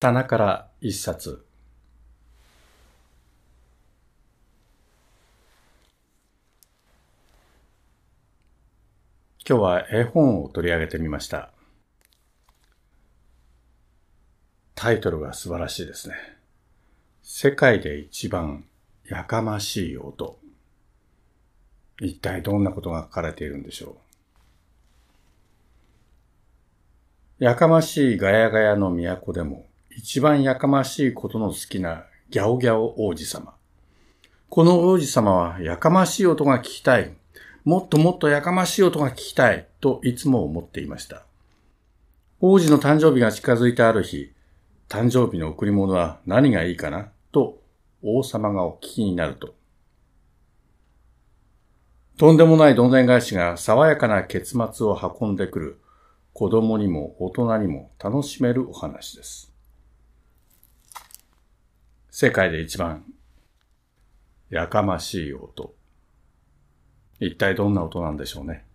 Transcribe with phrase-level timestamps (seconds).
[0.00, 1.44] 棚から一冊。
[9.44, 11.50] 今日は絵本を取り上げてみました。
[14.76, 16.14] タイトルが素晴らしいですね。
[17.24, 18.66] 世界で一番
[19.04, 20.38] やかましい音。
[22.00, 23.96] 一体どんなことが書かれているんでしょ
[27.40, 27.44] う。
[27.44, 29.66] やかましいガヤガヤの都でも
[29.98, 33.56] 一番やかましいことの好きなギャオギャオ王子様。
[34.48, 37.16] この王子様はやかましい音が聞きたい。
[37.64, 39.66] もっともっとやかましい音が聞きたい。
[39.80, 41.24] といつも思っていました。
[42.38, 44.32] 王子の誕生日が近づいたある日、
[44.88, 47.60] 誕生日の贈り物は何がいいかなと
[48.00, 49.56] 王様がお聞きになると。
[52.18, 55.80] とんでもないどんでん返しが爽やかな結末を運んでくる
[56.34, 59.47] 子供にも大人にも楽しめるお話です。
[62.20, 63.04] 世界で一番
[64.50, 65.76] やかましい音。
[67.20, 68.66] 一体どんな音なんでしょうね。